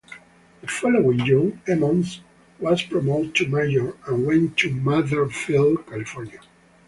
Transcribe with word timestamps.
The 0.61 0.67
following 0.67 1.23
June, 1.27 1.61
Emmons 1.67 2.21
was 2.59 2.81
promoted 2.81 3.35
to 3.35 3.47
major 3.47 3.95
and 4.07 4.25
went 4.25 4.57
to 4.57 4.71
Mather 4.73 5.29
Field, 5.29 5.85
California. 5.85 6.39